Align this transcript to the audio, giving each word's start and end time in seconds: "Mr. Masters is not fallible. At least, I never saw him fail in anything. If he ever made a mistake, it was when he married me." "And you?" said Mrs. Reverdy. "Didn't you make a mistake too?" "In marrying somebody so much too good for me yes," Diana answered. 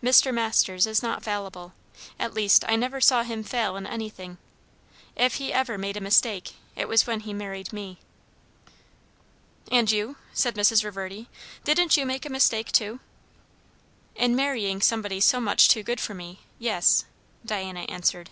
"Mr. 0.00 0.32
Masters 0.32 0.86
is 0.86 1.02
not 1.02 1.24
fallible. 1.24 1.72
At 2.20 2.32
least, 2.34 2.62
I 2.68 2.76
never 2.76 3.00
saw 3.00 3.24
him 3.24 3.42
fail 3.42 3.74
in 3.74 3.84
anything. 3.84 4.38
If 5.16 5.34
he 5.42 5.52
ever 5.52 5.76
made 5.76 5.96
a 5.96 6.00
mistake, 6.00 6.52
it 6.76 6.86
was 6.86 7.04
when 7.04 7.18
he 7.18 7.32
married 7.34 7.72
me." 7.72 7.98
"And 9.72 9.90
you?" 9.90 10.18
said 10.32 10.54
Mrs. 10.54 10.84
Reverdy. 10.84 11.26
"Didn't 11.64 11.96
you 11.96 12.06
make 12.06 12.24
a 12.24 12.30
mistake 12.30 12.70
too?" 12.70 13.00
"In 14.14 14.36
marrying 14.36 14.80
somebody 14.80 15.18
so 15.20 15.40
much 15.40 15.68
too 15.68 15.82
good 15.82 16.00
for 16.00 16.14
me 16.14 16.42
yes," 16.60 17.04
Diana 17.44 17.86
answered. 17.88 18.30